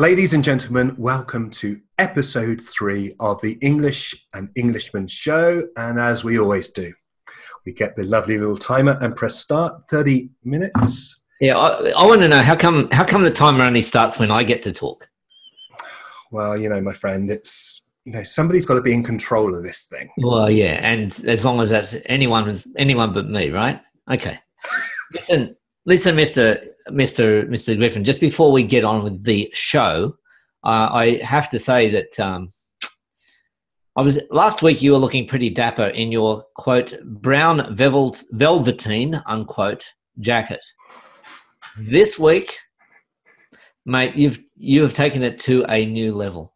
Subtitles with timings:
[0.00, 5.68] Ladies and gentlemen, welcome to episode three of the English and Englishman show.
[5.76, 6.90] And as we always do,
[7.66, 9.90] we get the lovely little timer and press start.
[9.90, 11.22] 30 minutes.
[11.42, 14.30] Yeah, I, I want to know how come how come the timer only starts when
[14.30, 15.06] I get to talk?
[16.30, 19.62] Well, you know, my friend, it's you know somebody's got to be in control of
[19.62, 20.08] this thing.
[20.16, 23.78] Well, yeah, and as long as that's anyone anyone but me, right?
[24.10, 24.38] Okay.
[25.12, 25.54] listen,
[25.90, 26.56] listen, Mister
[26.90, 28.04] Mister Mister Griffin.
[28.04, 30.16] Just before we get on with the show,
[30.64, 32.48] uh, I have to say that um,
[33.96, 34.80] I was last week.
[34.80, 39.84] You were looking pretty dapper in your quote brown velvet, velveteen unquote
[40.20, 40.64] jacket.
[41.76, 42.56] This week,
[43.84, 46.52] mate, you've you have taken it to a new level.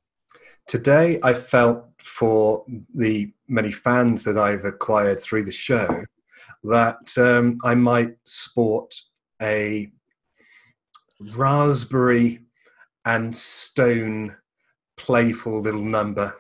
[0.68, 2.64] Today, I felt for
[2.94, 6.04] the many fans that I've acquired through the show
[6.62, 8.94] that um, I might sport
[9.40, 9.88] a
[11.36, 12.40] raspberry
[13.06, 14.36] and stone
[14.96, 16.34] playful little number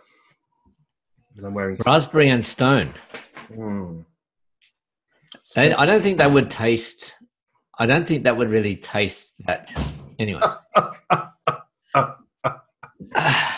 [1.42, 1.78] I'm wearing.
[1.84, 2.90] Raspberry and stone.
[3.50, 4.04] Mm.
[5.42, 7.14] So, I don't think that would taste.
[7.78, 9.72] I don't think that would really taste that.
[10.18, 10.40] Anyway.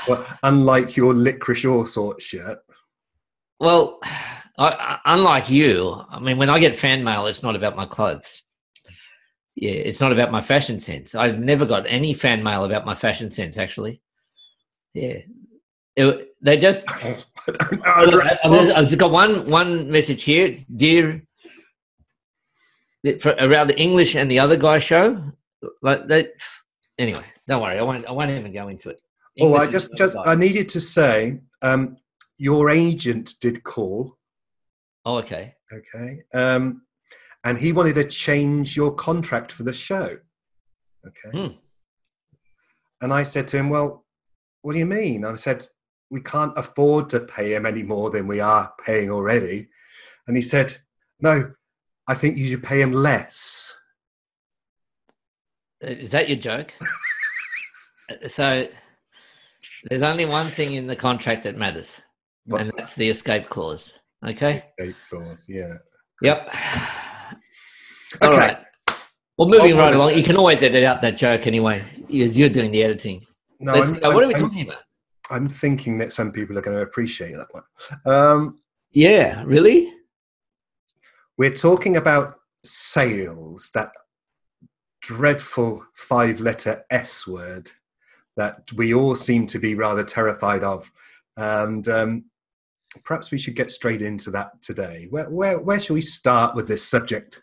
[0.08, 2.58] well, unlike your licorice all sorts shirt.
[3.61, 4.00] Well,
[4.58, 8.42] I, unlike you, I mean, when I get fan mail, it's not about my clothes.
[9.56, 11.14] Yeah, it's not about my fashion sense.
[11.14, 14.02] I've never got any fan mail about my fashion sense, actually.
[14.92, 15.18] Yeah,
[15.96, 16.84] it, they just.
[16.88, 18.72] I.
[18.77, 20.46] I've got one one message here.
[20.46, 21.22] It's dear.
[23.20, 25.32] For, around the English and the other guy show,
[25.80, 26.32] like that.
[26.98, 27.78] Anyway, don't worry.
[27.78, 28.06] I won't.
[28.06, 29.00] I won't even go into it.
[29.36, 31.96] English oh, I just just I needed to say, um,
[32.36, 34.18] your agent did call.
[35.06, 35.54] Oh, okay.
[35.72, 36.22] Okay.
[36.34, 36.82] Um,
[37.47, 40.19] and he wanted to change your contract for the show.
[41.06, 41.30] Okay.
[41.30, 41.55] Hmm.
[43.00, 44.05] And I said to him, Well,
[44.62, 45.24] what do you mean?
[45.24, 45.64] And I said,
[46.11, 49.68] We can't afford to pay him any more than we are paying already.
[50.27, 50.77] And he said,
[51.20, 51.52] No,
[52.08, 53.73] I think you should pay him less.
[55.84, 56.73] Uh, is that your joke?
[58.28, 58.67] so
[59.89, 62.01] there's only one thing in the contract that matters,
[62.46, 62.98] What's and that's that?
[62.98, 64.01] the escape clause.
[64.27, 64.64] Okay.
[64.80, 65.45] Escape clause.
[65.48, 65.74] Yeah.
[66.23, 66.51] Yep.
[68.22, 68.27] Okay.
[68.27, 68.58] All right.
[69.36, 72.48] Well, moving oh, right along, you can always edit out that joke anyway, because you're
[72.48, 73.20] doing the editing.
[73.61, 74.83] No, I'm, what are we I'm, talking about?
[75.30, 77.64] I'm thinking that some people are going to appreciate that one.
[78.06, 78.58] Um,
[78.92, 79.92] yeah, really?
[81.36, 83.92] We're talking about sales, that
[85.02, 87.70] dreadful five letter S word
[88.36, 90.90] that we all seem to be rather terrified of.
[91.36, 92.24] And um,
[93.05, 95.08] perhaps we should get straight into that today.
[95.11, 97.42] Where, where, where shall we start with this subject?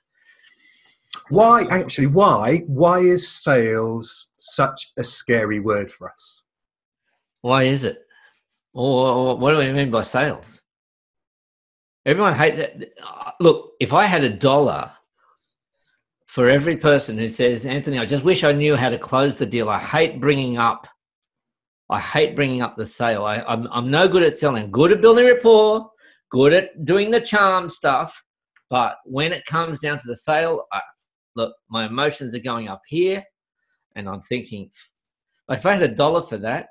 [1.29, 2.59] Why, actually, why?
[2.67, 6.43] Why is sales such a scary word for us?
[7.41, 7.99] Why is it?
[8.73, 10.61] Or what do we mean by sales?
[12.05, 12.93] Everyone hates it.
[13.39, 14.91] Look, if I had a dollar
[16.27, 19.45] for every person who says, Anthony, I just wish I knew how to close the
[19.45, 19.69] deal.
[19.69, 20.87] I hate bringing up,
[21.89, 23.23] I hate bringing up the sale.
[23.23, 24.71] I, I'm, I'm no good at selling.
[24.71, 25.89] Good at building rapport,
[26.31, 28.21] good at doing the charm stuff.
[28.69, 30.81] But when it comes down to the sale, I,
[31.35, 33.23] look, my emotions are going up here,
[33.95, 34.69] and I'm thinking,
[35.49, 36.69] if I had a dollar for that,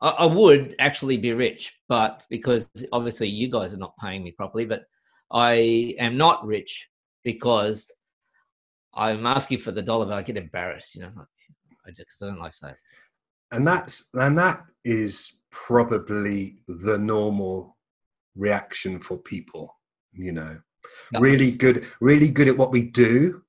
[0.00, 1.74] I, I would actually be rich.
[1.88, 4.84] But because obviously you guys are not paying me properly, but
[5.30, 6.88] I am not rich
[7.24, 7.92] because
[8.94, 11.12] I'm asking for the dollar, but I get embarrassed, you know,
[11.86, 12.76] I just I don't like sales.
[13.52, 17.76] And that's and that is probably the normal
[18.34, 19.74] reaction for people,
[20.12, 20.58] you know.
[21.18, 23.42] Really good, really good at what we do,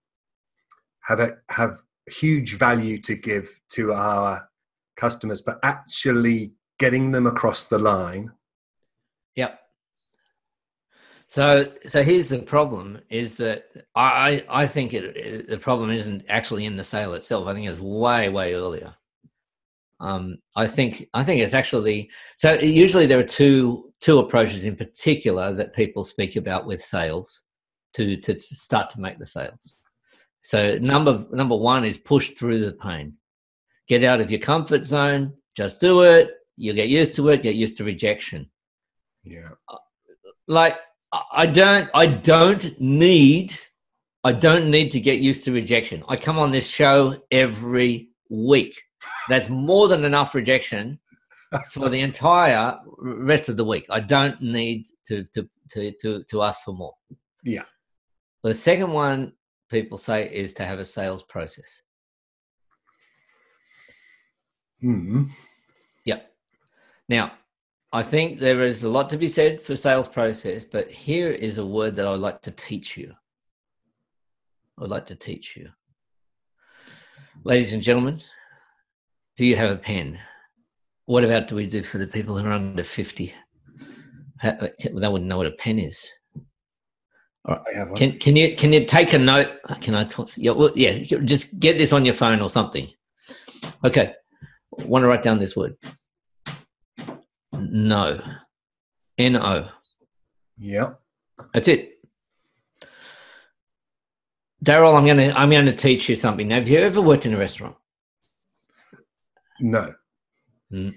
[1.08, 4.48] have a, have huge value to give to our
[4.98, 8.30] customers, but actually getting them across the line.
[9.36, 9.60] Yep.
[11.30, 16.26] So, so here's the problem: is that I I think it, it, the problem isn't
[16.28, 17.48] actually in the sale itself.
[17.48, 18.94] I think it's way way earlier.
[20.00, 22.54] Um, I think I think it's actually so.
[22.54, 27.44] Usually there are two two approaches in particular that people speak about with sales
[27.94, 29.77] to to start to make the sales.
[30.42, 33.18] So number number one is push through the pain.
[33.88, 35.34] Get out of your comfort zone.
[35.56, 36.32] Just do it.
[36.56, 37.44] You'll get used to it.
[37.44, 38.48] Get used to rejection.
[39.24, 39.50] Yeah.
[40.48, 40.78] Like
[41.32, 43.54] I don't I don't need
[44.24, 46.04] I don't need to get used to rejection.
[46.08, 48.82] I come on this show every week.
[49.30, 51.00] That's more than enough rejection
[51.72, 53.86] for the entire rest of the week.
[53.90, 56.94] I don't need to to to to, to ask for more.
[57.44, 57.64] Yeah.
[58.44, 59.34] The second one
[59.70, 61.82] people say is to have a sales process.
[64.82, 65.26] Hmm.
[66.06, 66.32] Yep.
[67.10, 67.34] Now,
[67.94, 71.58] I think there is a lot to be said for sales process, but here is
[71.58, 73.14] a word that I'd like to teach you.
[74.80, 75.70] I'd like to teach you.
[77.44, 78.20] Ladies and gentlemen,
[79.36, 80.20] do you have a pen?
[81.06, 83.34] What about do we do for the people who are under 50?
[84.44, 86.06] They wouldn't know what a pen is.
[87.48, 87.98] I have one.
[87.98, 89.50] Can can you can you take a note?
[89.82, 90.30] Can I talk?
[90.38, 91.00] Yeah, well, yeah.
[91.00, 92.88] Just get this on your phone or something.
[93.84, 94.14] Okay.
[94.72, 95.76] Want to write down this word?
[97.54, 98.22] No.
[99.18, 99.70] N O.
[100.58, 101.00] Yep.
[101.54, 101.94] That's it.
[104.64, 106.50] Daryl, I'm gonna I'm gonna teach you something.
[106.50, 107.76] Have you ever worked in a restaurant?
[109.60, 109.94] No.
[110.70, 110.92] No.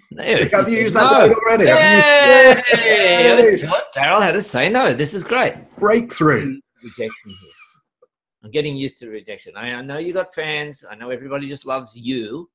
[0.52, 1.28] Have you used that No.
[1.28, 1.66] word already?
[1.68, 3.52] Have you- Yay!
[3.52, 3.62] Yay!
[3.94, 4.92] Daryl had to say no.
[4.94, 5.54] This is great.
[5.78, 6.58] Breakthrough.
[6.82, 7.50] rejection here.
[8.42, 9.52] I'm getting used to rejection.
[9.56, 10.84] I, I know you got fans.
[10.90, 12.48] I know everybody just loves you,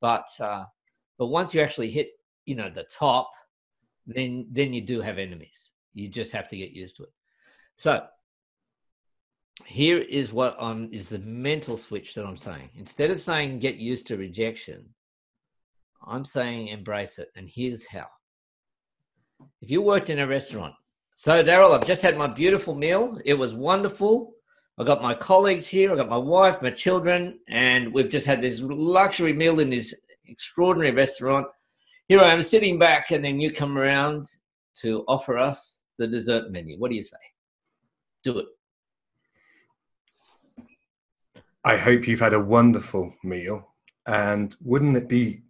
[0.00, 0.64] but uh,
[1.18, 2.10] but once you actually hit,
[2.46, 3.30] you know, the top,
[4.06, 5.70] then then you do have enemies.
[5.94, 7.12] You just have to get used to it.
[7.76, 8.04] So
[9.64, 12.68] here is what I'm is the mental switch that I'm saying.
[12.74, 14.84] Instead of saying get used to rejection,
[16.06, 17.28] I'm saying embrace it.
[17.36, 18.06] And here's how.
[19.62, 20.74] If you worked in a restaurant
[21.20, 23.20] so, Daryl, I've just had my beautiful meal.
[23.26, 24.32] It was wonderful.
[24.78, 28.40] I got my colleagues here, I got my wife, my children, and we've just had
[28.40, 29.94] this luxury meal in this
[30.24, 31.46] extraordinary restaurant.
[32.08, 34.24] Here I am sitting back, and then you come around
[34.76, 36.78] to offer us the dessert menu.
[36.78, 37.18] What do you say?
[38.24, 38.46] Do it.
[41.64, 43.74] I hope you've had a wonderful meal.
[44.06, 45.42] And wouldn't it be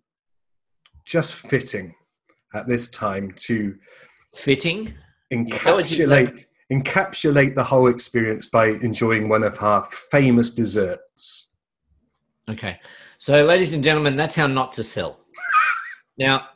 [1.10, 1.94] just fitting
[2.54, 3.76] at this time to
[4.34, 4.94] Fitting.
[5.52, 6.26] How would you say?
[6.26, 11.50] encapsulate encapsulate the whole experience by enjoying one of our famous desserts?
[12.48, 12.78] Okay.
[13.18, 15.18] So, ladies and gentlemen, that's how not to sell.
[16.16, 16.46] Now,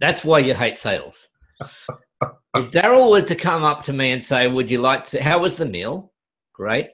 [0.00, 1.28] that's why you hate sales.
[2.54, 5.38] If Daryl were to come up to me and say, Would you like to, how
[5.40, 6.10] was the meal?
[6.54, 6.88] Great.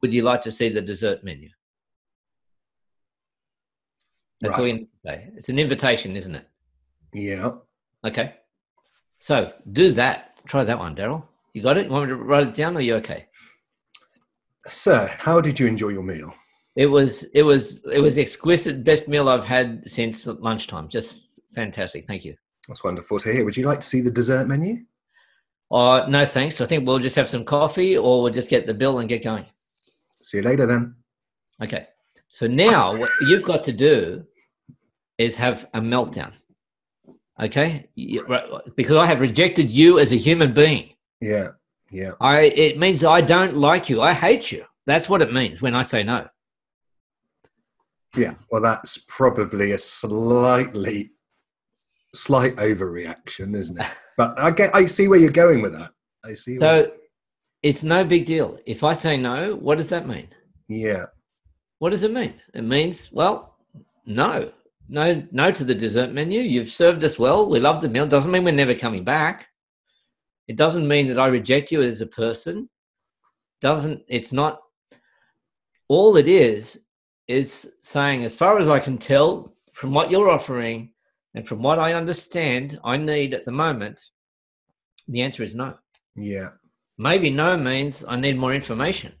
[0.00, 1.48] Would you like to see the dessert menu?
[4.46, 4.68] That's all Right.
[4.74, 5.30] you need to say.
[5.36, 6.48] It's an invitation, isn't it?
[7.12, 7.52] Yeah.
[8.04, 8.34] Okay.
[9.18, 10.34] So, do that.
[10.46, 11.26] Try that one, Daryl.
[11.54, 11.86] You got it?
[11.86, 13.26] You want me to write it down or are you okay?
[14.68, 16.34] Sir, how did you enjoy your meal?
[16.76, 20.88] It was it was it was exquisite best meal I've had since lunchtime.
[20.88, 21.18] Just
[21.54, 22.06] fantastic.
[22.06, 22.34] Thank you.
[22.68, 23.44] That's wonderful to hear.
[23.44, 24.84] Would you like to see the dessert menu?
[25.70, 26.60] Uh, no, thanks.
[26.60, 29.24] I think we'll just have some coffee or we'll just get the bill and get
[29.24, 29.46] going.
[30.20, 30.94] See you later then.
[31.62, 31.86] Okay.
[32.28, 34.24] So now what you've got to do
[35.18, 36.32] is have a meltdown.
[37.40, 37.88] Okay?
[38.76, 40.90] Because I have rejected you as a human being.
[41.20, 41.50] Yeah.
[41.90, 42.12] Yeah.
[42.20, 44.02] I it means I don't like you.
[44.02, 44.64] I hate you.
[44.86, 46.28] That's what it means when I say no.
[48.16, 48.34] Yeah.
[48.50, 51.12] Well, that's probably a slightly
[52.14, 53.86] slight overreaction, isn't it?
[54.18, 55.90] But I get I see where you're going with that.
[56.24, 56.92] I see where, So
[57.62, 58.58] it's no big deal.
[58.64, 60.28] If I say no, what does that mean?
[60.68, 61.06] Yeah.
[61.80, 62.34] What does it mean?
[62.54, 63.56] It means, well,
[64.06, 64.50] no,
[64.88, 66.40] no, no to the dessert menu.
[66.40, 67.48] You've served us well.
[67.48, 68.06] We love the meal.
[68.06, 69.48] Doesn't mean we're never coming back.
[70.48, 72.68] It doesn't mean that I reject you as a person.
[73.60, 74.60] Doesn't, it's not,
[75.88, 76.80] all it is,
[77.26, 80.92] is saying, as far as I can tell from what you're offering
[81.34, 84.00] and from what I understand I need at the moment,
[85.08, 85.74] the answer is no.
[86.14, 86.50] Yeah.
[86.98, 89.12] Maybe no means I need more information.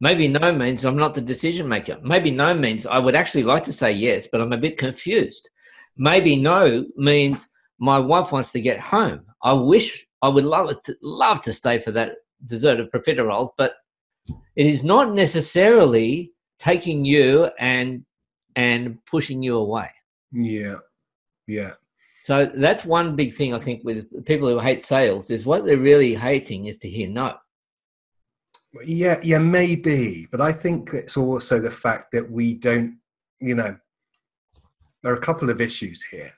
[0.00, 1.98] Maybe no means I'm not the decision maker.
[2.02, 5.48] Maybe no means I would actually like to say yes, but I'm a bit confused.
[5.96, 7.48] Maybe no means
[7.78, 9.24] my wife wants to get home.
[9.42, 12.12] I wish I would love it to, love to stay for that
[12.44, 13.74] dessert of profiteroles, but
[14.56, 18.04] it is not necessarily taking you and
[18.56, 19.90] and pushing you away.
[20.32, 20.76] Yeah.
[21.46, 21.72] Yeah.
[22.22, 25.78] So that's one big thing I think with people who hate sales is what they're
[25.78, 27.36] really hating is to hear no.
[28.84, 30.26] Yeah, yeah, maybe.
[30.30, 32.98] But I think it's also the fact that we don't,
[33.40, 33.76] you know,
[35.02, 36.32] there are a couple of issues here.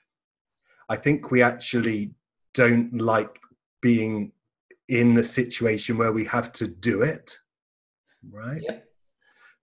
[0.89, 2.11] I think we actually
[2.53, 3.39] don't like
[3.81, 4.31] being
[4.87, 7.37] in the situation where we have to do it,
[8.31, 8.61] right?
[8.61, 8.85] Yep.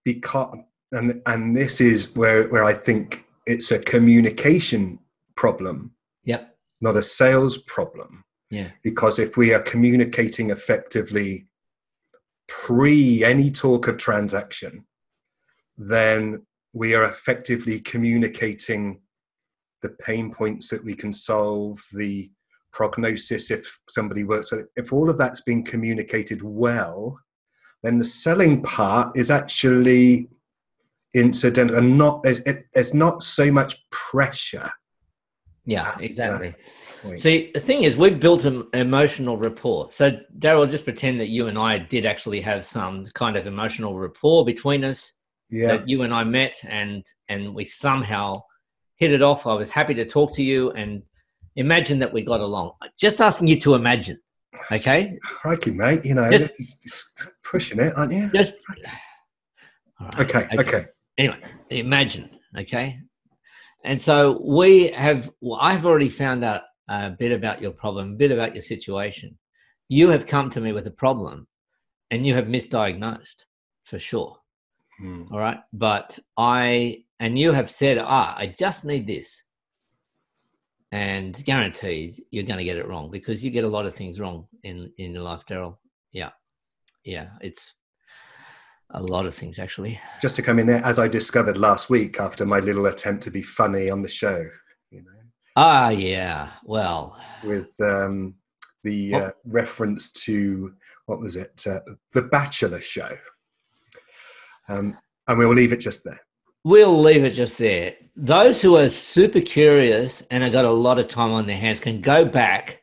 [0.04, 0.56] Because
[0.92, 5.00] and and this is where where I think it's a communication
[5.34, 5.92] problem,
[6.24, 6.56] Yep.
[6.80, 8.70] not a sales problem Yeah.
[8.84, 11.46] because if we are communicating effectively
[12.48, 14.86] pre any talk of transaction,
[15.78, 19.00] then we are effectively communicating
[19.82, 22.30] the pain points that we can solve, the
[22.72, 24.66] prognosis if somebody works with it.
[24.76, 27.18] If all of that's been communicated well,
[27.82, 30.28] then the selling part is actually
[31.14, 34.70] incidental and not there's, not so much pressure.
[35.64, 36.54] Yeah, exactly.
[37.06, 37.20] Point.
[37.20, 39.88] See, the thing is, we've built an emotional rapport.
[39.92, 43.98] So, Daryl, just pretend that you and I did actually have some kind of emotional
[43.98, 45.12] rapport between us.
[45.48, 48.42] Yeah, That you and I met, and and we somehow
[48.96, 49.46] hit it off.
[49.46, 51.02] I was happy to talk to you, and
[51.54, 52.72] imagine that we got along.
[52.98, 54.18] Just asking you to imagine,
[54.72, 55.16] okay?
[55.22, 56.04] crikey, mate.
[56.04, 58.28] You know, Just- just, pushing it, aren't you?
[58.32, 58.56] Just
[60.00, 60.86] All right, Okay, okay.
[61.16, 61.38] anyway,
[61.70, 62.98] imagine, okay?
[63.84, 68.16] And so we have, well, I've already found out a bit about your problem, a
[68.16, 69.36] bit about your situation.
[69.88, 71.46] You have come to me with a problem
[72.10, 73.44] and you have misdiagnosed
[73.84, 74.36] for sure.
[74.98, 75.24] Hmm.
[75.30, 75.58] All right.
[75.72, 79.42] But I, and you have said, ah, I just need this.
[80.92, 84.20] And guaranteed you're going to get it wrong because you get a lot of things
[84.20, 85.76] wrong in, in your life, Daryl.
[86.12, 86.30] Yeah.
[87.04, 87.30] Yeah.
[87.40, 87.74] It's
[88.90, 90.00] a lot of things actually.
[90.22, 93.30] Just to come in there, as I discovered last week after my little attempt to
[93.30, 94.46] be funny on the show,
[94.90, 95.25] you know,
[95.56, 96.50] Ah, yeah.
[96.64, 98.34] Well, with um,
[98.84, 100.72] the uh, reference to
[101.06, 101.80] what was it, uh,
[102.12, 103.16] the Bachelor show.
[104.68, 104.96] Um,
[105.28, 106.20] and we'll leave it just there.
[106.64, 107.94] we'll leave it just there.
[108.16, 111.80] Those who are super curious and have got a lot of time on their hands
[111.80, 112.80] can go back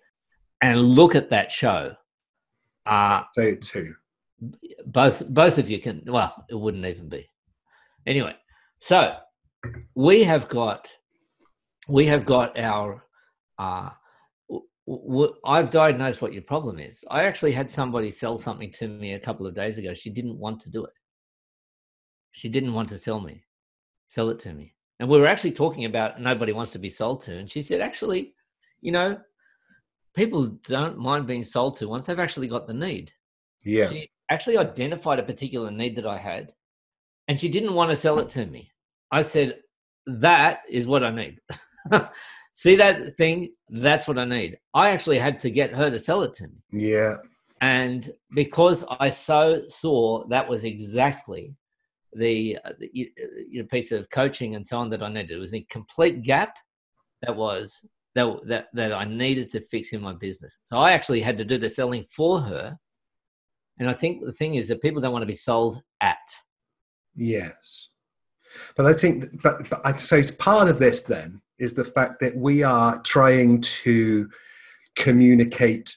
[0.62, 1.94] and look at that show.
[2.86, 3.94] Uh, So two.
[4.86, 6.04] both both of you can.
[6.06, 7.28] Well, it wouldn't even be.
[8.06, 8.36] Anyway,
[8.80, 9.16] so
[9.96, 10.90] we have got
[11.88, 13.06] we have got our.
[13.58, 13.90] Uh,
[15.46, 17.06] I've diagnosed what your problem is.
[17.10, 19.94] I actually had somebody sell something to me a couple of days ago.
[19.94, 20.94] She didn't want to do it.
[22.32, 23.46] She didn't want to sell me,
[24.10, 24.74] sell it to me.
[25.00, 27.38] And we were actually talking about nobody wants to be sold to.
[27.38, 28.34] And she said, actually,
[28.82, 29.18] you know,
[30.16, 33.12] people don't mind being sold to once they've actually got the need.
[33.64, 33.90] Yeah.
[33.90, 36.52] She actually identified a particular need that I had,
[37.28, 38.70] and she didn't want to sell it to me.
[39.12, 39.60] I said,
[40.08, 41.40] That is what I need.
[42.52, 43.52] See that thing?
[43.70, 44.58] That's what I need.
[44.76, 46.62] I actually had to get her to sell it to me.
[46.72, 47.16] Yeah.
[47.62, 51.56] And because I so saw that was exactly
[52.16, 55.32] the, uh, the uh, you know, piece of coaching and so on that I needed.
[55.32, 56.56] It was a complete gap
[57.24, 57.86] that was
[58.16, 60.60] that, that that I needed to fix in my business.
[60.66, 62.78] So I actually had to do the selling for her.
[63.80, 66.18] And I think the thing is that people don't want to be sold at.
[67.16, 67.90] Yes.
[68.76, 72.20] But I think, but, but I'd say it's part of this then is the fact
[72.20, 74.30] that we are trying to
[74.96, 75.96] communicate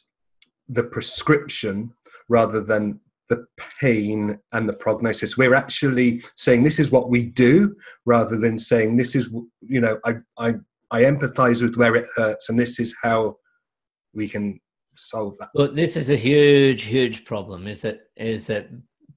[0.68, 1.92] the prescription
[2.28, 3.44] rather than the
[3.80, 5.36] pain and the prognosis.
[5.36, 9.28] We're actually saying this is what we do rather than saying this is,
[9.60, 10.54] you know, I, I,
[10.90, 13.36] I empathize with where it hurts and this is how
[14.14, 14.60] we can
[14.96, 15.50] solve that.
[15.54, 17.66] Well, this is a huge, huge problem.
[17.66, 18.68] Is that is that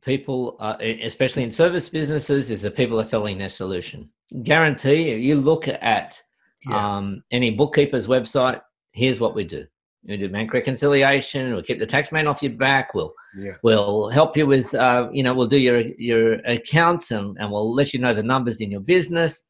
[0.01, 4.09] people, uh, especially in service businesses, is that people are selling their solution.
[4.43, 6.21] Guarantee you look at
[6.67, 6.97] Yeah.
[6.97, 8.61] um, any bookkeeper's website.
[8.93, 9.65] Here's what we do:
[10.03, 11.51] we do bank reconciliation.
[11.53, 12.93] We'll keep the tax man off your back.
[12.93, 13.53] We'll yeah.
[13.63, 17.73] we'll help you with uh, you know we'll do your your accounts and, and we'll
[17.73, 19.45] let you know the numbers in your business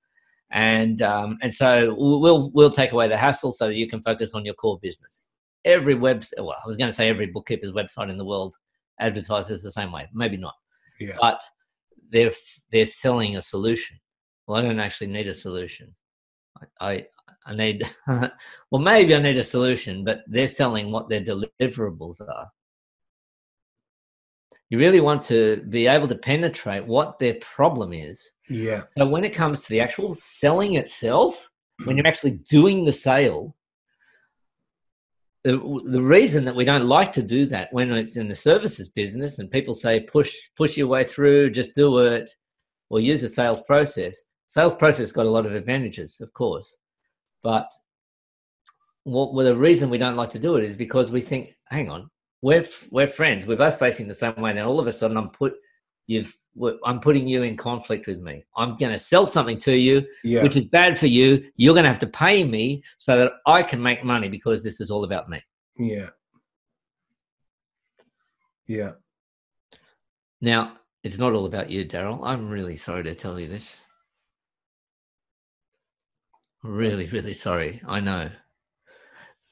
[0.52, 4.34] and um, and so we'll we'll take away the hassle so that you can focus
[4.34, 5.26] on your core business
[5.66, 8.56] every website well i was going to say every bookkeeper's website in the world
[9.00, 10.54] advertises the same way maybe not
[11.00, 11.16] Yeah.
[11.20, 11.42] but
[12.12, 12.32] they're
[12.72, 13.98] they're selling a solution
[14.48, 15.92] well i don't actually need a solution
[16.82, 17.06] i
[17.46, 22.50] i, need well maybe i need a solution but they're selling what their deliverables are
[24.70, 28.32] you really want to be able to penetrate what their problem is.
[28.50, 28.84] Yeah.
[28.90, 31.50] So when it comes to the actual selling itself,
[31.86, 33.56] when you're actually doing the sale,
[35.44, 38.90] the, the reason that we don't like to do that when it's in the services
[38.90, 42.30] business and people say push push your way through, just do it,
[42.90, 44.22] or use a sales process.
[44.50, 46.76] Sales process got a lot of advantages, of course,
[47.44, 47.70] but
[49.04, 51.88] what well, the reason we don't like to do it is because we think, hang
[51.88, 52.10] on,
[52.42, 53.46] we're f- we're friends.
[53.46, 54.50] We're both facing the same way.
[54.50, 55.54] And then all of a sudden, I'm put
[56.08, 56.36] you've
[56.84, 58.44] I'm putting you in conflict with me.
[58.58, 60.42] I'm going to sell something to you, Yeah.
[60.42, 61.46] which is bad for you.
[61.56, 64.82] You're going to have to pay me so that I can make money because this
[64.82, 65.40] is all about me.
[65.78, 66.10] yeah.
[68.68, 68.94] Yeah.
[70.42, 72.20] Now, it's not all about you, Daryl.
[72.24, 73.76] I'm really sorry to tell you this.
[76.64, 77.82] Really, really sorry.
[77.88, 78.30] I know.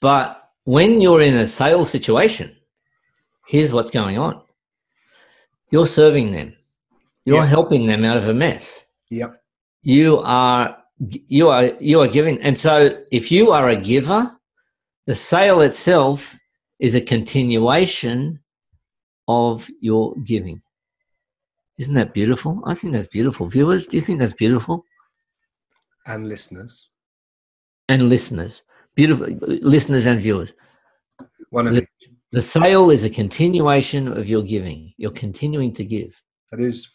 [0.01, 2.55] But when you're in a sales situation,
[3.47, 4.41] here's what's going on
[5.69, 6.53] you're serving them,
[7.25, 7.45] you're Yeah.
[7.45, 8.85] helping them out of a mess.
[9.09, 9.41] Yep.
[9.83, 14.35] you are you are you are giving and so if you are a giver
[15.05, 16.35] the sale itself
[16.79, 18.39] is a continuation
[19.27, 20.61] of your giving
[21.77, 22.61] Isn't that beautiful?
[22.65, 23.47] I think that's beautiful.
[23.47, 24.83] Viewers, do you think that's beautiful?
[26.07, 26.89] And listeners.
[27.89, 28.63] And listeners,
[28.95, 30.53] beautiful listeners and viewers.
[31.49, 32.09] One of The- each.
[32.31, 34.93] The sale is a continuation of your giving.
[34.97, 36.21] You're continuing to give.
[36.51, 36.89] That is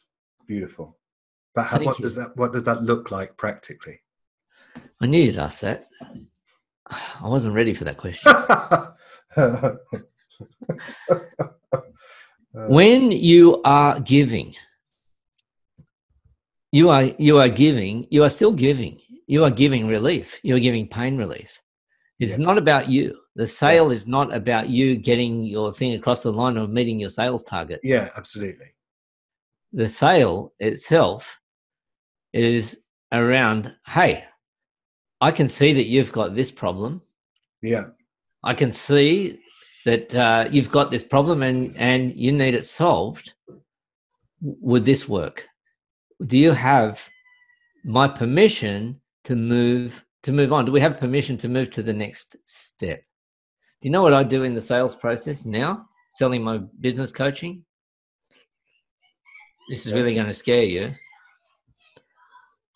[0.46, 0.98] beautiful.
[1.54, 2.02] But how, what you.
[2.02, 3.98] does that what does that look like practically?
[5.00, 5.88] I knew you'd ask that.
[7.20, 8.30] I wasn't ready for that question.
[12.54, 14.54] When you are giving
[16.70, 20.60] you are you are giving you are still giving you are giving relief you are
[20.60, 21.60] giving pain relief
[22.20, 22.44] it's Yeah.
[22.46, 26.56] not about you the sale is not about you getting your thing across the line
[26.58, 28.66] or meeting your sales target yeah, absolutely.
[29.72, 31.40] the sale itself
[32.32, 34.24] is around hey
[35.20, 37.00] i can see that you've got this problem
[37.62, 37.86] Yeah,
[38.44, 39.38] I can see
[39.84, 43.34] that uh, you've got this problem and and you need it solved.
[44.40, 45.46] Would this work?
[46.26, 47.08] Do you have
[47.84, 50.64] my permission to move to move on?
[50.64, 53.02] Do we have permission to move to the next step?
[53.80, 55.86] Do you know what I do in the sales process now?
[56.10, 57.64] Selling my business coaching.
[59.68, 60.92] This is really going to scare you.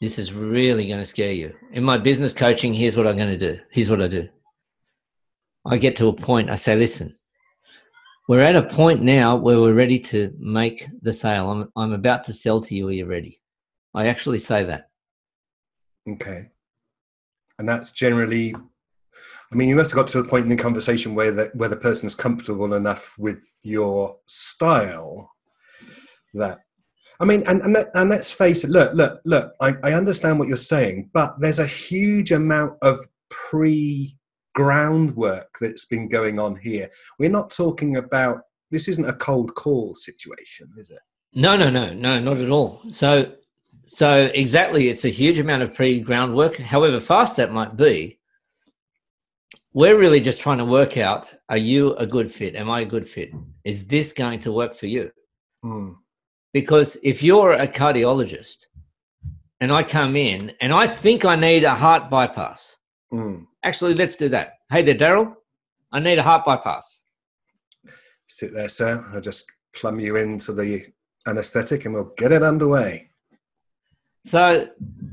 [0.00, 1.54] This is really going to scare you.
[1.72, 3.60] In my business coaching, here's what I'm going to do.
[3.70, 4.28] Here's what I do.
[5.64, 7.12] I get to a point, I say, listen,
[8.28, 11.50] we're at a point now where we're ready to make the sale.
[11.50, 12.88] I'm, I'm about to sell to you.
[12.88, 13.40] Are you ready?
[13.94, 14.85] I actually say that.
[16.08, 16.50] Okay.
[17.58, 18.54] And that's generally
[19.52, 21.68] I mean you must have got to a point in the conversation where the where
[21.68, 25.32] the person's comfortable enough with your style
[26.34, 26.58] that
[27.20, 28.70] I mean, and and, let, and let's face it.
[28.70, 29.52] Look, look, look.
[29.60, 34.16] I, I understand what you're saying, but there's a huge amount of pre
[34.54, 36.90] groundwork that's been going on here.
[37.18, 38.88] We're not talking about this.
[38.88, 40.98] Isn't a cold call situation, is it?
[41.32, 42.82] No, no, no, no, not at all.
[42.90, 43.32] So,
[43.86, 46.56] so exactly, it's a huge amount of pre groundwork.
[46.56, 48.18] However fast that might be,
[49.74, 52.56] we're really just trying to work out: Are you a good fit?
[52.56, 53.30] Am I a good fit?
[53.64, 55.10] Is this going to work for you?
[55.62, 55.92] Hmm.
[56.52, 58.66] Because if you're a cardiologist
[59.60, 62.76] and I come in and I think I need a heart bypass,
[63.10, 63.42] Hmm.
[63.62, 64.54] actually, let's do that.
[64.70, 65.34] Hey there, Daryl.
[65.92, 67.02] I need a heart bypass.
[68.26, 69.04] Sit there, sir.
[69.12, 70.86] I'll just plumb you into the
[71.26, 73.10] anaesthetic, and we'll get it underway.
[74.26, 74.68] So,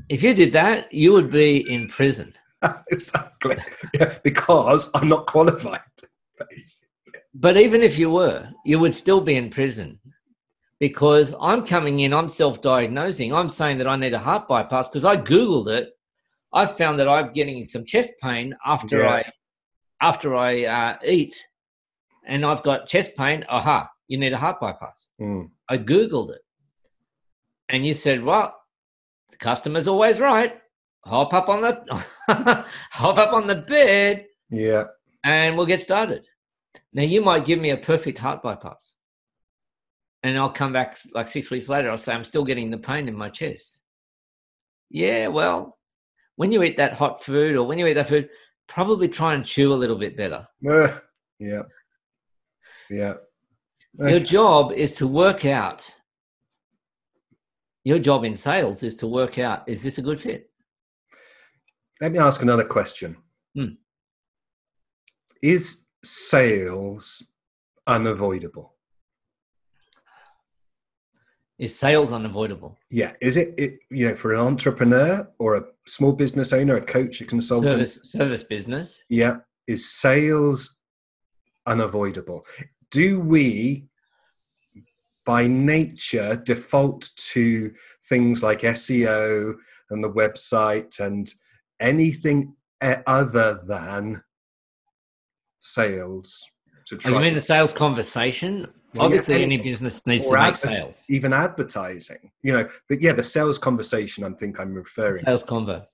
[0.08, 2.32] if you did that, you would be in prison.
[2.90, 3.56] exactly.
[3.94, 5.80] Yeah, because I'm not qualified.
[7.32, 10.00] But even if you were, you would still be in prison
[10.80, 13.32] because I'm coming in, I'm self diagnosing.
[13.32, 15.90] I'm saying that I need a heart bypass because I Googled it.
[16.52, 19.10] I found that I'm getting some chest pain after Yeah.
[19.10, 19.32] I
[20.00, 21.34] after I uh, eat,
[22.26, 23.44] and I've got chest pain.
[23.48, 25.10] Aha, you need a heart bypass.
[25.20, 25.50] Mm.
[25.68, 26.42] I Googled it.
[27.68, 28.54] And you said, well,
[29.34, 30.60] the customer's always right.
[31.04, 31.84] Hop up on the
[32.92, 34.84] hop up on the bed Yeah.
[35.24, 36.24] and we'll get started.
[36.92, 38.94] Now you might give me a perfect heart bypass.
[40.22, 43.08] And I'll come back like six weeks later, I'll say, I'm still getting the pain
[43.08, 43.82] in my chest.
[44.90, 45.76] Yeah, well,
[46.36, 48.28] when you eat that hot food or when you eat that food,
[48.68, 50.46] probably try and chew a little bit better.
[50.66, 50.98] Uh,
[51.38, 51.62] yeah.
[52.88, 53.14] Yeah.
[53.98, 55.86] Your job is to work out.
[57.84, 60.50] Your job in sales is to work out is this a good fit?
[62.00, 63.16] Let me ask another question.
[63.54, 63.74] Hmm.
[65.42, 67.22] Is sales
[67.86, 68.74] unavoidable?
[71.58, 72.76] Is sales unavoidable?
[72.90, 73.12] Yeah.
[73.20, 77.20] Is it, it you know, for an entrepreneur or a small business owner, a coach,
[77.20, 77.72] a consultant?
[77.72, 79.02] Service service business.
[79.08, 79.36] Yeah.
[79.68, 80.78] Is sales
[81.66, 82.44] unavoidable?
[82.90, 83.86] Do we,
[85.26, 87.72] by nature, default to
[88.08, 89.54] things like SEO
[89.90, 91.32] and the website and
[91.80, 92.54] anything
[93.06, 94.22] other than
[95.60, 96.46] sales
[96.86, 98.60] to Oh, try you mean the sales conversation?
[98.60, 101.04] Well, yeah, Obviously, any- any business needs to make adver- sales.
[101.08, 102.30] even advertising?
[102.42, 104.22] You know, the, yeah, the sales conversation.
[104.24, 105.24] I think I'm referring.
[105.24, 105.84] Sales convo.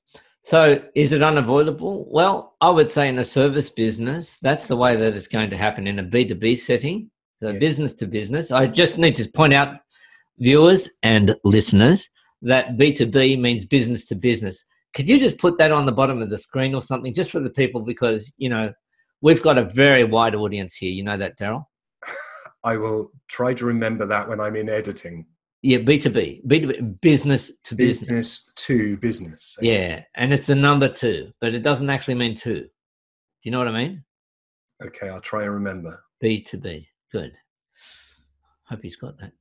[0.43, 2.07] So, is it unavoidable?
[2.11, 5.57] Well, I would say in a service business, that's the way that it's going to
[5.57, 7.11] happen in a B2B setting,
[7.43, 7.59] so Yeah.
[7.59, 8.51] business to business.
[8.51, 9.81] I just need to point out,
[10.39, 12.09] viewers and listeners,
[12.43, 14.65] that B2B means business to business.
[14.95, 17.41] Could you just put that on the bottom of the screen or something, just for
[17.41, 17.81] the people?
[17.83, 18.73] Because, you know,
[19.21, 20.91] we've got a very wide audience here.
[20.91, 21.65] You know that, Daryl?
[22.65, 25.27] I will try to remember that when I'm in editing.
[25.63, 28.09] Yeah, B2B, B2B, business to business.
[28.09, 29.57] Business to business.
[29.61, 32.61] Yeah, and it's the number two, but it doesn't actually mean two.
[32.63, 32.69] Do
[33.45, 34.03] you know what I mean?
[34.83, 36.03] Okay, I'll try and remember.
[36.21, 36.89] B to B.
[37.13, 37.37] Good.
[38.65, 39.33] Hope he's got that.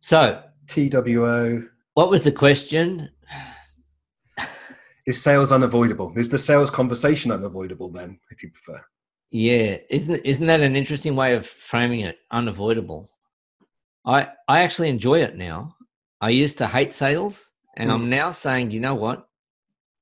[0.00, 1.68] So, TWO.
[1.94, 3.10] what was the question?
[5.06, 6.12] Is sales unavoidable?
[6.16, 8.80] Is the sales conversation unavoidable then, if you prefer?
[9.30, 12.18] Yeah, isn't isn't that an interesting way of framing it?
[12.30, 13.08] Unavoidable.
[14.04, 15.74] I I actually enjoy it now.
[16.20, 17.94] I used to hate sales, and Mm.
[17.94, 19.26] I'm now saying, you know what?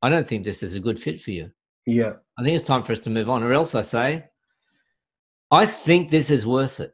[0.02, 1.50] I don't think this is a good fit for you.
[1.86, 2.14] Yeah.
[2.38, 3.42] I think it's time for us to move on.
[3.42, 4.24] Or else I say,
[5.50, 6.92] I think this is worth it.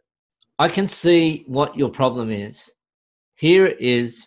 [0.59, 2.71] I can see what your problem is.
[3.35, 4.27] Here it is.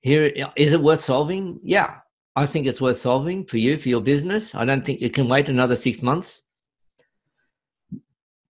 [0.00, 1.60] Here is it worth solving?
[1.62, 1.96] Yeah,
[2.36, 4.54] I think it's worth solving for you for your business.
[4.54, 6.42] I don't think you can wait another six months.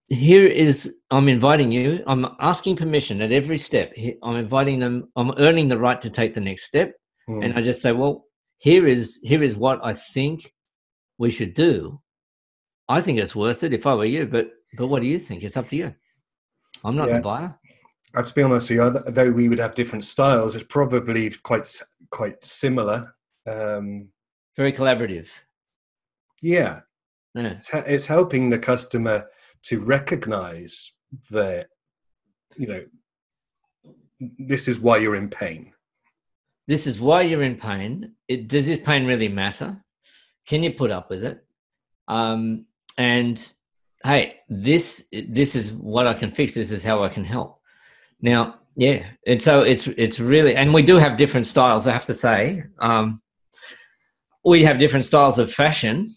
[0.08, 2.02] Here is I'm inviting you.
[2.06, 3.94] I'm asking permission at every step.
[4.22, 5.10] I'm inviting them.
[5.16, 6.94] I'm earning the right to take the next step
[7.28, 7.44] Mm.
[7.44, 8.24] and I just say, well,
[8.58, 10.52] here is here is what I think
[11.18, 12.00] we should do.
[12.92, 15.42] I think it's worth it if I were you, but but what do you think?
[15.42, 15.94] It's up to you.
[16.84, 17.16] I'm not Yeah.
[17.16, 17.58] the buyer.
[18.14, 21.30] I have to be honest with you, though we would have different styles, it's probably
[21.30, 21.66] quite
[22.10, 23.14] quite similar.
[23.46, 24.08] Um,
[24.56, 25.28] Very collaborative.
[26.42, 26.80] yeah,
[27.34, 27.52] Yeah.
[27.58, 29.28] it's, it's helping the customer
[29.68, 30.92] to recognize
[31.30, 31.68] that,
[32.58, 32.84] you know,
[34.38, 35.72] this is why you're in pain.
[36.68, 38.12] This is why you're in pain.
[38.28, 39.82] It, does this pain really matter?
[40.46, 41.44] Can you put up with it?
[42.08, 42.66] Um,
[42.98, 43.50] and
[44.04, 46.54] hey, this this is what I can fix.
[46.54, 47.60] This is how I can help.
[48.20, 51.86] Now, yeah, and so it's it's really, and we do have different styles.
[51.86, 53.20] I have to say, um,
[54.44, 56.08] we have different styles of fashion.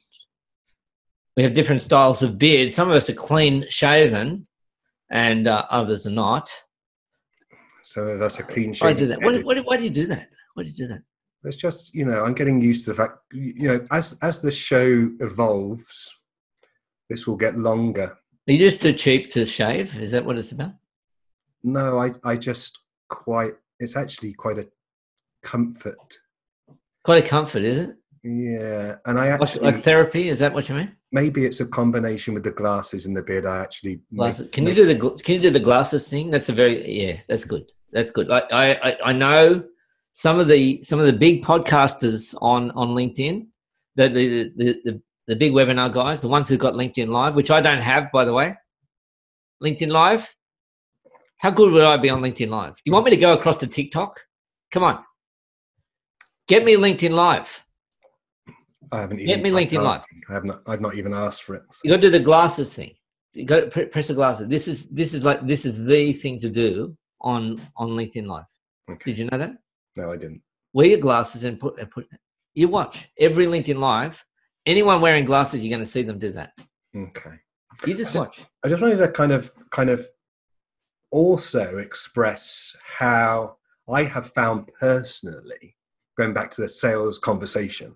[1.35, 2.71] We have different styles of beard.
[2.71, 4.47] Some of us are clean shaven,
[5.11, 6.49] and uh, others are not.
[7.83, 8.97] So that's a clean Why shape.
[8.97, 9.21] do that?
[9.21, 10.29] Why, why, why do you do that?
[10.53, 11.03] Why do you do that?
[11.43, 14.51] It's just you know I'm getting used to the fact you know as as the
[14.51, 16.14] show evolves,
[17.09, 18.17] this will get longer.
[18.47, 19.97] Are you just too cheap to shave?
[19.97, 20.73] Is that what it's about?
[21.63, 24.67] No, I I just quite it's actually quite a
[25.43, 26.19] comfort.
[27.03, 27.95] Quite a comfort, is it?
[28.23, 30.29] Yeah, and I actually like therapy?
[30.29, 30.95] Is that what you mean?
[31.11, 33.45] maybe it's a combination with the glasses and the beard.
[33.45, 34.49] I actually make- Glasses.
[34.51, 36.29] Can you do the Can you do the glasses thing?
[36.29, 37.17] That's a very yeah.
[37.29, 37.65] That's good.
[37.93, 38.29] That's good.
[38.29, 39.63] I I I- I know
[40.11, 43.47] some of the some of the big podcasters on on LinkedIn,
[43.95, 44.25] the the
[44.57, 47.79] the the, the big webinar guys, the ones who've got LinkedIn Live, which I don't
[47.81, 48.55] have, by the way.
[49.63, 50.33] LinkedIn Live.
[51.37, 52.75] How good would I be on LinkedIn Live?
[52.75, 54.19] Do you want me to go across to TikTok?
[54.71, 55.03] Come on.
[56.47, 57.63] Get me LinkedIn Live.
[58.91, 60.01] I haven't even Get me LinkedIn Live.
[60.29, 60.61] I have not.
[60.67, 61.63] I've not even asked for it.
[61.71, 62.93] so- You got to do the glasses thing.
[63.33, 64.47] You got to press the glasses.
[64.47, 68.45] This is this is like this is the thing to do on on LinkedIn Live.
[68.89, 69.11] Okay.
[69.11, 69.55] Did you know that?
[69.95, 70.41] No, I didn't.
[70.73, 72.07] Wear your glasses and put and put.
[72.53, 74.23] You watch every LinkedIn Live.
[74.65, 76.53] Anyone wearing glasses, you're going to see them do that.
[76.95, 77.35] Okay.
[77.85, 78.39] You just watch.
[78.63, 80.05] I just wanted to kind of kind of
[81.11, 83.57] also express how
[83.89, 85.75] I have found personally,
[86.17, 87.95] going back to the sales conversation,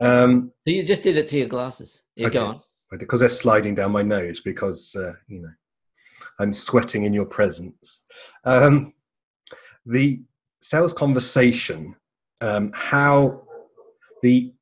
[0.00, 2.02] um, So you just did it to your glasses.
[2.16, 2.38] You Okay.
[2.38, 2.62] go on.
[2.98, 5.52] because they're sliding down my nose because uh, you know
[6.40, 8.02] I'm sweating in your presence.
[8.44, 8.94] Um,
[9.86, 10.22] the
[10.60, 11.94] sales conversation,
[12.40, 13.42] um, how
[14.22, 14.52] the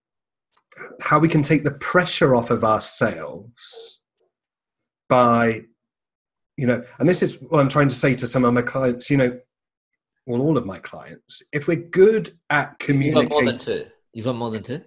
[1.03, 4.01] how we can take the pressure off of ourselves
[5.09, 5.63] by
[6.57, 9.11] you know and this is what i'm trying to say to some of my clients
[9.11, 9.39] you know
[10.27, 13.87] well all of my clients if we're good at You've got more than two.
[14.13, 14.83] You've got more than two.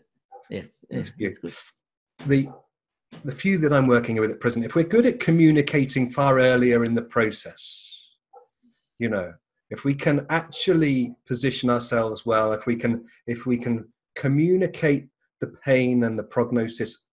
[0.49, 1.53] Yeah, yeah good.
[2.25, 2.49] the
[3.23, 6.83] the few that i'm working with at present if we're good at communicating far earlier
[6.83, 8.09] in the process
[8.99, 9.33] you know
[9.69, 15.07] if we can actually position ourselves well if we can if we can communicate
[15.43, 17.05] the pain and the prognosis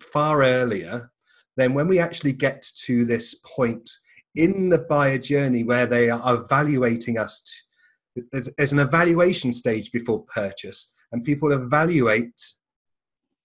[0.00, 1.10] far earlier
[1.56, 3.90] then when we actually get to this point
[4.34, 9.90] in the buyer journey where they are evaluating us t- there's, there's an evaluation stage
[9.90, 12.40] before purchase and people evaluate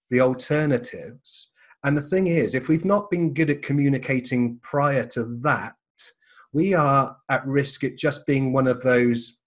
[0.10, 1.52] the alternatives.
[1.84, 5.74] And the thing is if we've not been good at communicating prior to that
[6.54, 9.38] we are at risk at just being one of those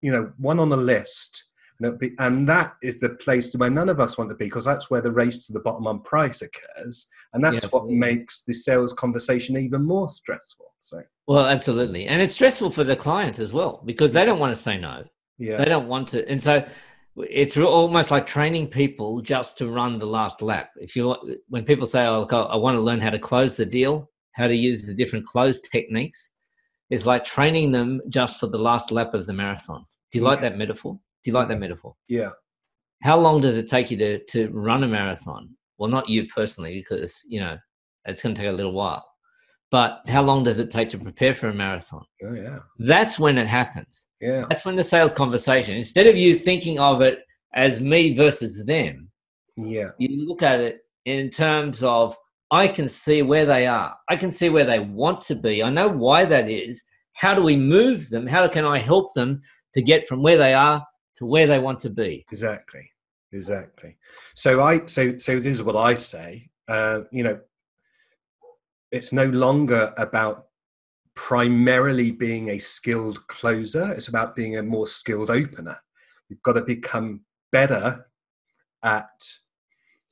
[0.00, 3.88] you know one on a list and, be, and that is the place where none
[3.88, 6.42] of us want to be because that's where the race to the bottom on price
[6.42, 12.06] occurs and that's Yeah, what makes the sales conversation even more stressful so Well, absolutely,
[12.06, 15.04] and it's stressful for the clients as well because they don't want to say no.
[15.38, 16.66] yeah They don't want to, and so
[17.16, 20.70] it's almost like training people just to run the last lap.
[20.76, 21.16] If you
[21.48, 24.10] when people say, "Oh, look, I I want to learn how to close the deal,
[24.32, 26.30] how to use the different close techniques,"
[26.90, 29.84] it's like training them just for the last lap of the marathon.
[30.12, 30.98] Do you like that metaphor?
[31.26, 31.94] Do you like that metaphor?
[32.08, 32.30] yeah
[33.02, 35.50] How long does it take you to to run a marathon?
[35.78, 37.56] Well, not you personally, because you know
[38.06, 39.04] it's going to take a little while.
[39.72, 42.04] but how long does it take to prepare for a marathon?
[42.26, 42.58] Oh yeah.
[42.92, 44.06] That's when it happens.
[44.20, 44.44] Yeah.
[44.48, 47.16] That's when the sales conversation, instead of you thinking of it
[47.54, 48.94] as me versus them,
[49.56, 49.90] Yeah.
[49.98, 50.76] you look at it
[51.16, 52.16] in terms of
[52.52, 53.92] I can see where they are.
[54.08, 55.54] I can see where they want to be.
[55.64, 56.74] I know why that is.
[57.22, 58.24] How do we move them?
[58.34, 59.30] How can I help them
[59.74, 60.78] to get from where they are
[61.18, 62.24] to where they want to be?
[62.30, 62.90] Exactly.
[63.32, 63.96] Exactly.
[64.34, 66.48] So I so so this is what I say.
[66.68, 67.38] Uh, you know,
[68.92, 70.46] it's no longer about
[71.14, 73.92] primarily being a skilled closer.
[73.92, 75.76] It's about being a more skilled opener.
[76.28, 78.06] You've got to become better
[78.82, 79.10] at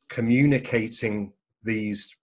[0.09, 2.15] communicating these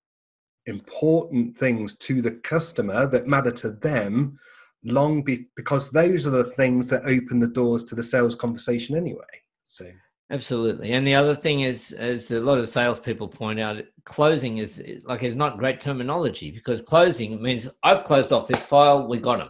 [0.66, 4.38] important things to the customer that matter to them
[4.84, 8.96] long be, because those are the things that open the doors to the sales conversation
[8.96, 9.24] anyway
[9.64, 9.86] so
[10.32, 10.94] Absolutely.
[10.94, 15.24] And the other thing is, as a lot of salespeople point out, closing is like
[15.24, 19.50] is not great terminology because closing means I've closed off this file, we got them.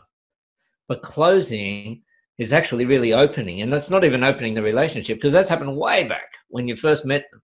[0.88, 2.02] But closing
[2.39, 6.08] is actually really opening, and that's not even opening the relationship because that's happened way
[6.08, 7.41] back when you first met them.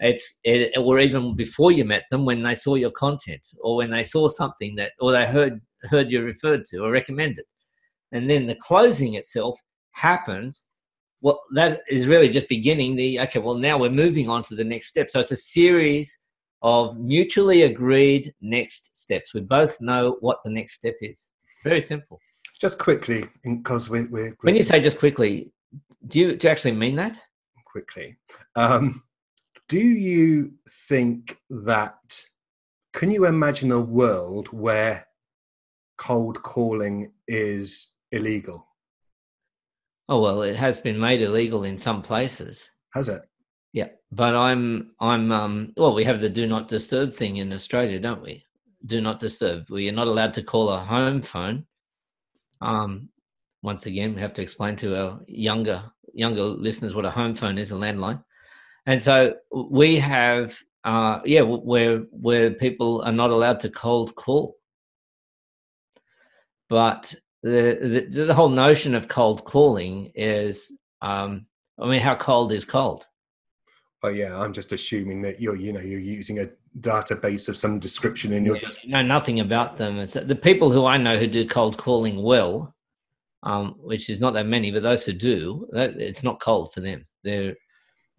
[0.00, 3.90] It's it, or even before you met them when they saw your content or when
[3.90, 7.44] they saw something that or they heard heard you referred to or recommended,
[8.12, 9.58] and then the closing itself
[9.92, 10.66] happens.
[11.20, 14.64] Well that is really just beginning the okay well now we're moving on to the
[14.64, 15.10] next step.
[15.10, 16.16] So it's a series
[16.62, 19.34] of mutually agreed next steps.
[19.34, 21.30] We both know what the next step is.
[21.64, 22.20] Very simple.
[22.60, 25.52] Just quickly because we're, we're, when you say just quickly
[26.06, 27.20] do you, do you actually mean that?
[27.66, 28.16] Quickly.
[28.56, 29.02] Um,
[29.68, 30.52] do you
[30.88, 32.24] think that
[32.92, 35.06] can you imagine a world where
[35.98, 38.68] cold calling is illegal
[40.08, 42.70] Oh well, it has been made illegal in some places.
[42.94, 43.22] has it
[43.72, 48.00] Yeah, but I'm I'm um well, we have the do not disturb thing in Australia,
[48.00, 48.42] don't we?
[48.86, 49.68] Do not disturb.
[49.70, 51.66] We are not allowed to call a home phone.
[52.60, 53.10] Um,
[53.62, 55.82] once again, we have to explain to our younger
[56.14, 58.22] younger listeners what a home phone is, a landline.
[58.86, 64.56] And so we have uh yeah, where where people are not allowed to cold call.
[66.68, 71.46] But the, the the whole notion of cold calling is um
[71.80, 73.06] i mean how cold is cold?
[74.02, 76.48] Oh yeah i'm just assuming that you're you know you're using a
[76.80, 79.98] database of some description and you're Yeah, just you know nothing about them.
[79.98, 82.74] It's the people who i know who do cold calling well
[83.44, 86.80] um which is not that many but those who do that, it's not cold for
[86.80, 87.04] them.
[87.22, 87.54] They're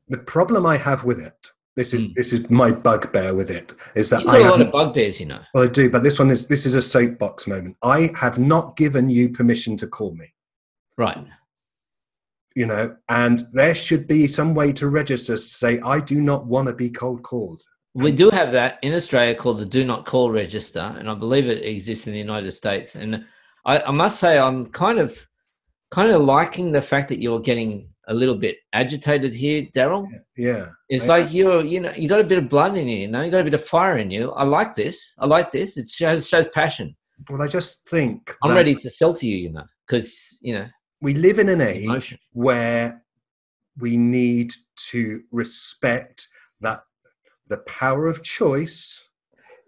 [0.08, 2.14] the problem i have with it this is Mm.
[2.16, 5.18] this is my bugbear with it is that you've i got a lot of bugbears
[5.22, 5.40] you know.
[5.54, 7.78] Well i do but this one is this is a soapbox moment.
[7.82, 10.28] I have not given you permission to call me.
[10.98, 11.18] Right.
[12.54, 16.42] You know and there should be some way to register to say i do not
[16.54, 17.62] want to be cold called.
[17.96, 21.48] We do have that in australia called the do not call register and i believe
[21.48, 22.96] it exists in the united states.
[22.96, 23.12] And
[23.66, 25.10] i, I must say i'm kind of
[25.92, 27.72] kind of liking the fact that you're getting
[28.10, 32.30] a little bit agitated here daryl yeah It's like you're, you know, you got a
[32.32, 34.32] bit of blood in you, you know, you got a bit of fire in you.
[34.32, 34.98] I like this.
[35.20, 35.78] I like this.
[35.78, 36.88] It shows shows passion.
[37.30, 40.08] well i just think I'm ready to sell to you, you know, because
[40.48, 40.68] you know,
[41.06, 42.18] we live in an age emotion.
[42.34, 42.86] where
[43.84, 44.50] we need
[44.92, 46.28] to respect
[46.66, 46.80] that
[47.52, 49.10] the power of choice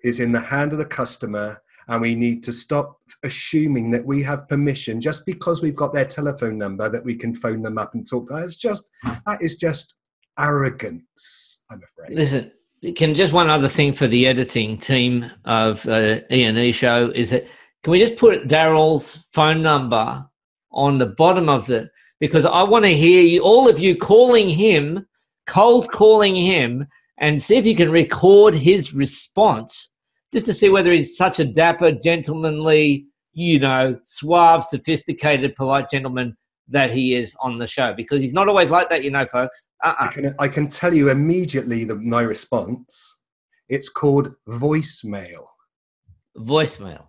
[0.09, 1.47] is in the hand of the customer
[1.87, 6.05] and we need to stop assuming that we have permission just because we've got their
[6.05, 8.29] telephone number that we can phone them up and talk.
[8.29, 8.89] To it's just
[9.25, 9.95] that is just
[10.39, 12.17] arrogance i'm afraid.
[12.17, 12.51] Listen,
[12.95, 17.11] can just one other thing for the editing team of uh, E and E show
[17.13, 17.47] is that
[17.83, 20.25] can we just put Daryl's phone number
[20.71, 21.89] on the bottom of the
[22.19, 25.07] because I want to hear you, all of you calling him,
[25.47, 29.90] cold calling him, and see if you can record his response
[30.33, 36.35] just to see whether he's such a dapper, gentlemanly, you know, suave, sophisticated, polite gentleman
[36.67, 39.69] that he is on the show because he's not always like that, you know, folks.
[39.83, 43.17] Uh I can, I can tell you immediately the, my response
[43.67, 45.45] it's called voicemail
[46.37, 47.07] Voicemail.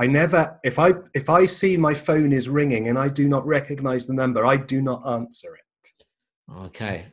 [0.00, 3.46] I never if I if I see my phone is ringing and I do not
[3.46, 6.04] recognize the number, I do not answer it.
[6.66, 7.06] Okay.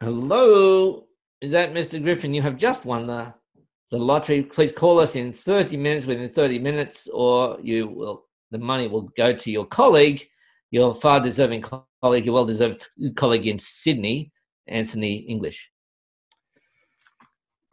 [0.00, 1.06] Hello,
[1.40, 2.02] is that Mr.
[2.02, 2.32] Griffin?
[2.32, 3.34] You have just won the
[3.92, 4.42] the lottery.
[4.42, 9.08] Please call us in 30 minutes, within 30 minutes, or you will the money will
[9.16, 10.26] go to your colleague,
[10.70, 11.62] your far deserving
[12.02, 14.32] colleague, your well deserved colleague in Sydney,
[14.66, 15.70] Anthony English.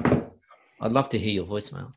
[0.04, 1.94] I'd love to hear your voicemail.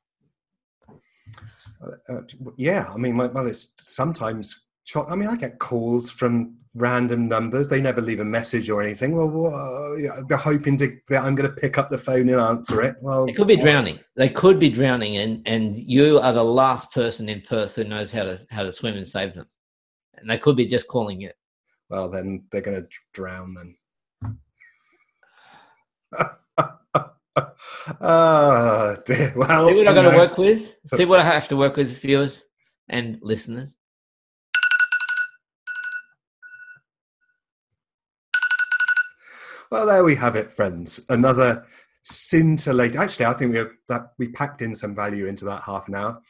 [2.08, 2.22] Uh,
[2.56, 7.68] yeah, I mean, well, it's sometimes cho- I mean, I get calls from random numbers.
[7.68, 9.14] They never leave a message or anything.
[9.14, 12.83] Well, yeah, they're hoping to that I'm going to pick up the phone and answer
[12.83, 12.97] it.
[13.01, 13.99] Well, It could be drowning.
[14.16, 18.12] They could be drowning, and and you are the last person in Perth who knows
[18.12, 19.47] how to how to swim and save them.
[20.16, 21.31] And they could be just calling you.
[21.90, 23.55] Well, then they're going to drown.
[23.55, 23.77] Then.
[28.01, 29.33] Ah, dear.
[29.35, 30.75] Well, See what I got to work with.
[30.87, 32.45] See what I have to work with, viewers
[32.88, 33.75] and listeners.
[39.72, 41.00] Well, there we have it, friends.
[41.08, 41.64] Another
[42.02, 43.00] scintillating.
[43.00, 46.20] Actually, I think we that we packed in some value into that half an hour.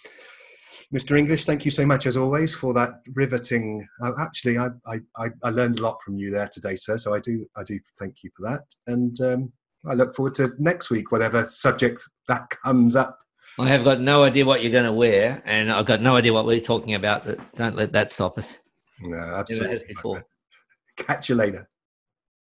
[0.94, 1.18] Mr.
[1.18, 3.84] English, thank you so much as always for that riveting.
[4.00, 6.96] Uh, actually, I, I I I learned a lot from you there today, sir.
[6.98, 9.52] So I do I do thank you for that, and um,
[9.88, 13.18] I look forward to next week, whatever subject that comes up.
[13.58, 16.32] I have got no idea what you're going to wear, and I've got no idea
[16.32, 17.24] what we're talking about.
[17.24, 18.60] But don't let that stop us.
[19.00, 19.96] No, absolutely.
[20.96, 21.68] Catch you later.